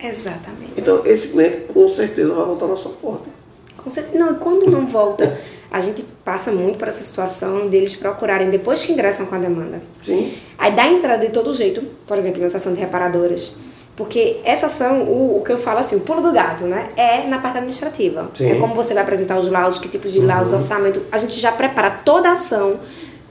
[0.02, 0.72] Exatamente.
[0.76, 3.28] Então, esse cliente com certeza vai voltar na sua porta.
[3.76, 4.18] Com certeza.
[4.18, 5.38] Não, e quando não volta,
[5.70, 9.80] a gente passa muito por essa situação deles procurarem, depois que ingressam com a demanda.
[10.02, 13.52] Sim, Aí dá entrada de todo jeito, por exemplo, nessa ação de reparadoras.
[13.94, 16.88] Porque essa ação, o, o que eu falo assim, o pulo do gato, né?
[16.96, 18.28] É na parte administrativa.
[18.34, 18.46] Sim.
[18.50, 18.56] Uhum.
[18.56, 21.00] É como você vai apresentar os laudos, que tipos de laudos, orçamento.
[21.12, 22.80] A gente já prepara toda a ação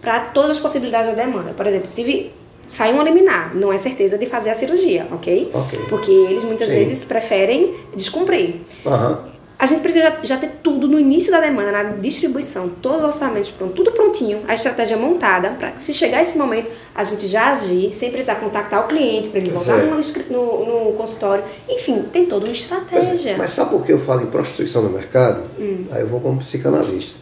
[0.01, 1.51] para todas as possibilidades da demanda.
[1.53, 2.31] Por exemplo, se vi-
[2.65, 5.51] sair um liminar, não é certeza de fazer a cirurgia, ok?
[5.53, 5.79] Ok.
[5.88, 6.75] Porque eles muitas Sim.
[6.75, 8.55] vezes preferem descumprir.
[8.86, 9.35] aham.
[9.58, 13.52] A gente precisa já, ter tudo no início da demanda, na distribuição, todos os orçamentos
[13.52, 17.52] prontos, tudo prontinho, a estratégia montada, para que se chegar esse momento, a gente já
[17.52, 20.34] agir, sem precisar contactar o cliente, para ele voltar Certo.
[20.34, 21.44] no, no, no consultório.
[21.70, 23.38] Enfim, tem toda uma é, estratégia.
[23.38, 25.44] Mas sabe por que eu falo em prostituição no mercado?
[25.58, 25.86] Hum.
[25.89, 27.20] Aí eu vou como psicanalista.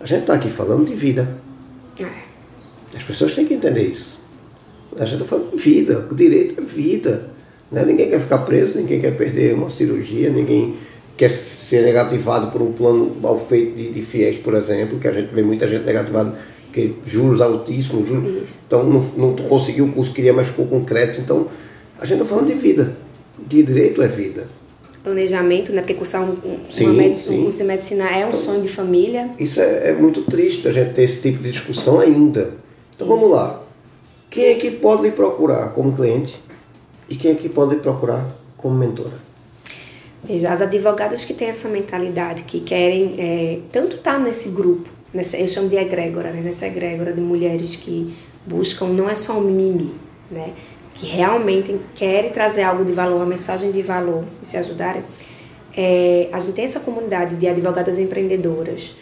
[0.00, 1.36] A gente está aqui falando de vida.
[2.00, 2.32] É.
[2.96, 4.20] As pessoas têm que entender isso.
[4.96, 6.06] A gente está falando de vida.
[6.10, 7.30] O direito é vida.
[7.70, 7.84] Né?
[7.84, 10.76] Ninguém quer ficar preso, ninguém quer perder uma cirurgia, ninguém
[11.16, 11.30] quer
[11.72, 15.34] ser negativado por um plano mal feito de, de fiéis, por exemplo, que a gente
[15.34, 16.34] vê muita gente negativada,
[16.70, 18.60] que juros altíssimos, juros, Isso.
[18.66, 21.18] então não, não conseguiu o curso que queria, mas ficou concreto.
[21.20, 21.46] Então,
[21.98, 22.94] a gente está falando de vida.
[23.48, 24.46] De direito é vida.
[25.02, 25.80] Planejamento, né?
[25.80, 26.36] Porque cursar um,
[26.70, 27.38] Sim, uma medici- sim.
[27.38, 29.30] um curso de medicina é um sonho de família.
[29.38, 32.50] Isso é, é muito triste a gente ter esse tipo de discussão ainda.
[32.94, 33.32] Então vamos Isso.
[33.34, 33.62] lá.
[34.30, 36.38] Quem é que pode lhe procurar como cliente
[37.08, 38.24] e quem é que pode lhe procurar
[38.56, 39.31] como mentora?
[40.24, 44.88] Veja, as advogadas que têm essa mentalidade, que querem é, tanto estar tá nesse grupo,
[45.12, 46.40] nessa, eu chamo de egrégora, né?
[46.40, 48.14] nessa egrégora de mulheres que
[48.46, 49.92] buscam, não é só um mimimi,
[50.30, 50.52] né?
[50.94, 55.02] que realmente querem trazer algo de valor, uma mensagem de valor e se ajudarem.
[55.76, 58.94] É, a gente tem essa comunidade de advogadas empreendedoras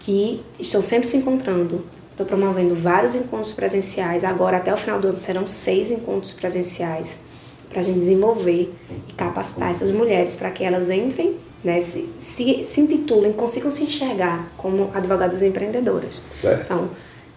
[0.00, 1.84] que estão sempre se encontrando.
[2.10, 4.24] Estou promovendo vários encontros presenciais.
[4.24, 7.20] Agora, até o final do ano, serão seis encontros presenciais
[7.68, 8.74] para a gente desenvolver
[9.08, 13.84] e capacitar essas mulheres para que elas entrem, né, se, se, se intitulem, consigam se
[13.84, 16.22] enxergar como advogadas empreendedoras.
[16.32, 16.62] Certo.
[16.62, 16.90] Então,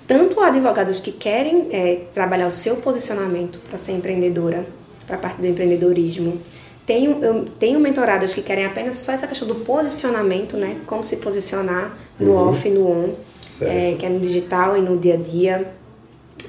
[0.07, 4.65] tanto advogadas que querem é, trabalhar o seu posicionamento para ser empreendedora,
[5.05, 6.39] para a parte do empreendedorismo,
[6.89, 10.77] tenho, eu tenho mentoradas que querem apenas só essa questão do posicionamento, né?
[10.87, 12.49] Como se posicionar no uhum.
[12.49, 13.13] off e no on,
[13.61, 15.71] é, que é no digital e no dia a dia.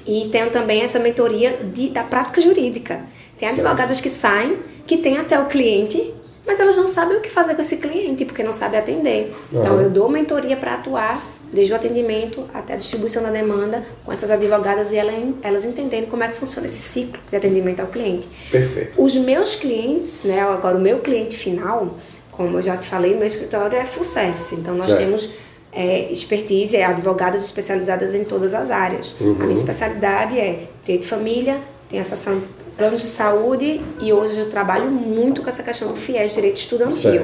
[0.07, 3.05] E tenho também essa mentoria de, da prática jurídica.
[3.41, 6.13] Tem advogadas que saem, que têm até o cliente,
[6.45, 9.33] mas elas não sabem o que fazer com esse cliente, porque não sabem atender.
[9.51, 9.59] Uhum.
[9.59, 14.11] Então, eu dou mentoria para atuar, desde o atendimento até a distribuição da demanda, com
[14.11, 14.97] essas advogadas e
[15.41, 18.29] elas entendendo como é que funciona esse ciclo de atendimento ao cliente.
[18.51, 19.01] Perfeito.
[19.01, 21.97] Os meus clientes, né, agora o meu cliente final,
[22.31, 25.01] como eu já te falei, meu escritório é full service, então nós certo.
[25.01, 25.33] temos
[25.73, 29.15] é, expertise, é, advogadas especializadas em todas as áreas.
[29.19, 29.31] Uhum.
[29.31, 32.39] A minha especialidade é direito de família, tem a seção
[32.81, 37.21] planos de saúde e hoje eu trabalho muito com essa questão do FIES, direito estudantil.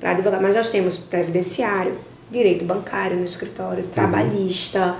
[0.00, 1.96] Para advogar, mas nós temos previdenciário,
[2.28, 3.90] direito bancário no escritório, uhum.
[3.90, 4.96] trabalhista,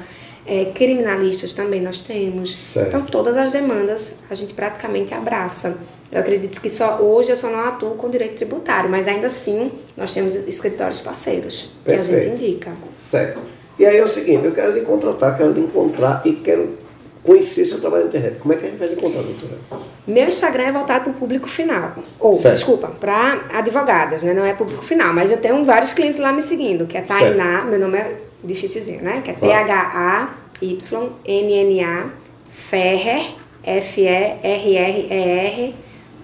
[0.46, 2.56] é, criminalistas também nós temos.
[2.72, 2.86] Certo.
[2.86, 5.76] Então todas as demandas a gente praticamente abraça.
[6.12, 9.72] Eu acredito que só hoje eu só não atuo com direito tributário, mas ainda assim
[9.96, 12.08] nós temos escritórios parceiros Perfeito.
[12.08, 12.70] que a gente indica.
[12.92, 13.40] Certo.
[13.76, 16.78] E aí é o seguinte, eu quero lhe contratar, quero lhe encontrar e quero
[17.28, 18.38] conhecer seu trabalho na internet.
[18.38, 19.58] Como é que a gente vai encontrar, doutora?
[20.06, 21.92] Meu Instagram é voltado para o público final.
[22.18, 22.54] Ou, certo.
[22.54, 24.32] desculpa, para advogadas, né?
[24.32, 27.66] Não é público final, mas eu tenho vários clientes lá me seguindo, que é Tainá,
[27.66, 29.20] meu nome é difícilzinho, né?
[29.22, 30.36] Que é T-H-A-Y-N-N-A
[32.46, 35.74] Ferrer, F-E-R-R-E-R,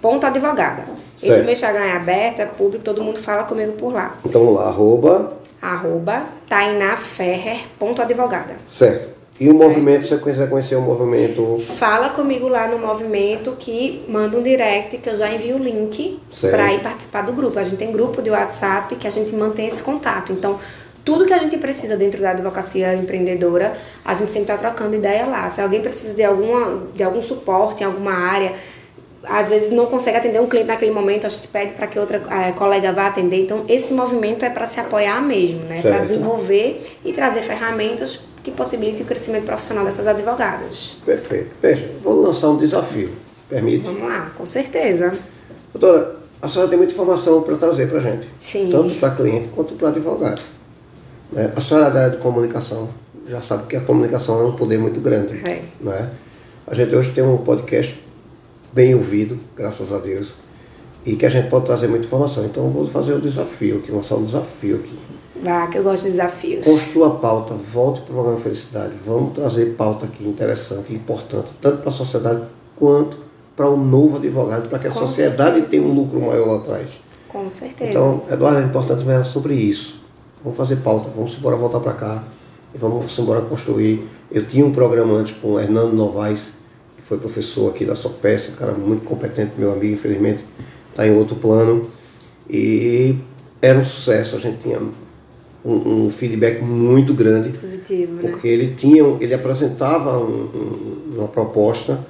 [0.01, 0.87] ponto advogada.
[1.17, 1.33] Certo.
[1.33, 4.17] Esse meu Instagram é aberto, é público, todo mundo fala comigo por lá.
[4.25, 5.35] Então lá, arroba...
[5.61, 8.57] Arroba tainaferrer.advogada.
[8.65, 9.24] Certo.
[9.39, 9.69] E o certo.
[9.69, 11.59] movimento, você quiser conhecer o movimento?
[11.77, 16.21] Fala comigo lá no movimento que manda um direct que eu já envio o link
[16.51, 17.59] para ir participar do grupo.
[17.59, 20.33] A gente tem grupo de WhatsApp que a gente mantém esse contato.
[20.33, 20.59] Então,
[21.05, 23.73] tudo que a gente precisa dentro da advocacia empreendedora,
[24.05, 25.51] a gente sempre está trocando ideia lá.
[25.51, 28.55] Se alguém precisa de, alguma, de algum suporte em alguma área,
[29.25, 32.23] às vezes não consegue atender um cliente naquele momento, a gente pede para que outra
[32.31, 33.43] é, colega vá atender.
[33.43, 35.83] Então, esse movimento é para se apoiar mesmo, né?
[35.83, 40.99] Para desenvolver e trazer ferramentas que possibilite o crescimento profissional dessas advogadas.
[41.05, 41.51] Perfeito.
[41.63, 43.11] Veja, vou lançar um desafio.
[43.49, 43.87] Permite?
[43.87, 45.13] Vamos lá, com certeza.
[45.73, 48.29] Doutora, a senhora tem muita informação para trazer para a gente.
[48.39, 48.69] Sim.
[48.71, 50.43] Tanto para cliente quanto para advogado.
[51.33, 51.51] Né?
[51.57, 52.91] A senhora é da área de comunicação,
[53.27, 55.41] já sabe que a comunicação é um poder muito grande.
[55.43, 55.63] É.
[55.81, 56.11] Né?
[56.67, 57.99] A gente hoje tem um podcast
[58.75, 60.35] bem ouvido, graças a Deus,
[61.07, 62.45] e que a gente pode trazer muita informação.
[62.45, 64.99] Então vou fazer o um desafio aqui, lançar um desafio aqui.
[65.43, 66.67] Vá, que eu gosto de desafios.
[66.67, 68.95] Construa a pauta, volte para o programa Felicidade.
[69.05, 72.43] Vamos trazer pauta aqui interessante, importante, tanto para a sociedade
[72.77, 73.19] quanto
[73.57, 75.67] para o um novo advogado, para que a Com sociedade certeza.
[75.71, 76.89] tenha um lucro maior lá atrás.
[77.29, 77.91] Com certeza.
[77.91, 80.03] Então, Eduardo, é importante ver sobre isso.
[80.43, 82.25] Vamos fazer pauta, vamos embora voltar para cá
[82.75, 84.07] e vamos embora construir.
[84.31, 86.55] Eu tinha um programa antes com o Hernando Novaes,
[86.97, 90.45] que foi professor aqui da Sopécia, um cara muito competente, meu amigo, infelizmente
[90.91, 91.91] está em outro plano.
[92.49, 93.17] E
[93.61, 94.79] era um sucesso, a gente tinha
[95.65, 97.57] um, um feedback muito grande.
[97.57, 98.31] Positivo, né?
[98.31, 102.07] Porque ele tinha, ele apresentava um, um, uma proposta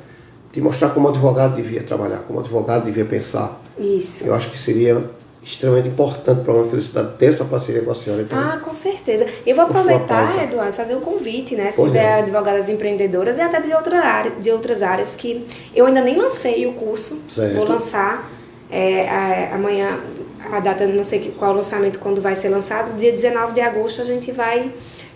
[0.52, 3.60] de mostrar como o advogado devia trabalhar, como o advogado devia pensar.
[3.78, 4.26] Isso.
[4.26, 5.02] Eu acho que seria
[5.42, 8.22] extremamente importante para uma felicidade ter essa parceria com a senhora.
[8.22, 9.26] Então, ah, com certeza.
[9.44, 11.70] Eu vou aproveitar, Eduardo, fazer um convite, né?
[11.70, 12.20] Se pois tiver é.
[12.20, 16.66] advogadas empreendedoras e até de, outra área, de outras áreas que eu ainda nem lancei
[16.66, 17.20] o curso.
[17.28, 17.56] Certo.
[17.56, 18.30] Vou lançar
[18.70, 20.00] é, amanhã,
[20.50, 24.02] a data, não sei qual o lançamento, quando vai ser lançado, dia 19 de agosto
[24.02, 24.72] a gente vai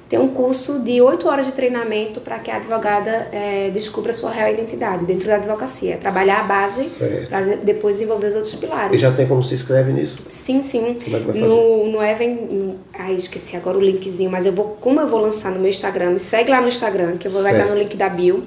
[0.09, 4.15] ter um curso de oito horas de treinamento para que a advogada é, descubra a
[4.15, 5.99] sua real identidade dentro da advocacia.
[5.99, 6.91] Trabalhar a base
[7.29, 8.99] para depois desenvolver os outros pilares.
[8.99, 10.17] E já tem como se inscreve nisso?
[10.31, 10.97] Sim, sim.
[11.05, 11.41] Como é que vai fazer?
[11.41, 12.77] No, no Even...
[12.99, 14.79] Ai, esqueci agora o linkzinho, mas eu vou...
[14.81, 17.43] Como eu vou lançar no meu Instagram, me segue lá no Instagram, que eu vou
[17.43, 18.45] vai estar no link da bio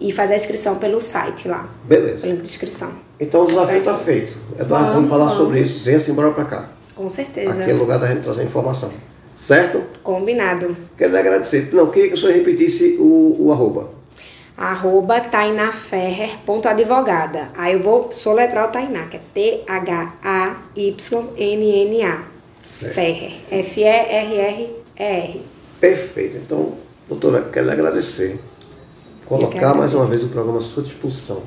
[0.00, 1.68] e fazer a inscrição pelo site lá.
[1.84, 2.20] Beleza.
[2.20, 2.92] Pelo link de inscrição.
[3.18, 4.36] Então o desafio está feito.
[4.58, 5.38] Eduardo, vamos, vamos falar vamos.
[5.38, 5.84] sobre isso.
[5.84, 6.68] Venha-se embora para cá.
[6.94, 7.52] Com certeza.
[7.52, 8.90] Aqui é o lugar da gente trazer informação.
[9.36, 9.82] Certo?
[10.02, 10.76] Combinado.
[10.96, 11.68] Quero lhe agradecer.
[11.72, 13.90] Não, queria que o senhor repetisse o, o arroba.
[14.56, 17.50] arroba tainaferrer.advogada.
[17.56, 20.14] Aí eu vou soletrar o Tainá, que é T-H-A-Y-N-N-A.
[22.62, 23.32] Ferrer.
[23.50, 25.42] F-E-R-R-E-R.
[25.80, 26.36] Perfeito.
[26.38, 26.72] Então,
[27.08, 28.38] doutora, quero lhe agradecer.
[29.26, 31.42] Colocar mais uma vez o programa à sua disposição.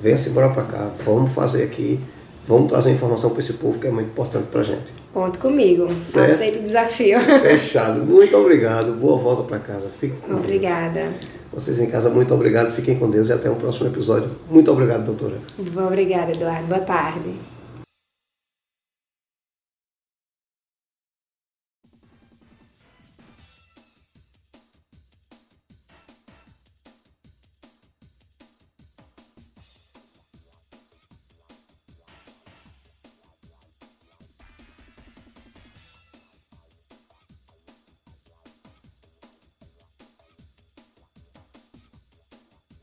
[0.00, 0.90] Venha-se embora para cá.
[1.04, 2.00] Vamos fazer aqui.
[2.46, 4.92] Vamos trazer informação para esse povo que é muito importante para a gente.
[5.12, 5.92] Conte comigo.
[5.98, 6.32] Certo?
[6.32, 7.18] Aceito o desafio.
[7.20, 8.04] Fechado.
[8.04, 8.92] Muito obrigado.
[8.92, 9.88] Boa volta para casa.
[9.88, 11.00] Fique com Obrigada.
[11.00, 11.36] Deus.
[11.52, 12.70] Vocês em casa, muito obrigado.
[12.74, 14.30] Fiquem com Deus e até o próximo episódio.
[14.50, 15.38] Muito obrigado, doutora.
[15.58, 16.66] Obrigada, Eduardo.
[16.66, 17.55] Boa tarde.